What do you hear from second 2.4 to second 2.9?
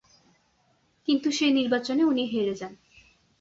যান।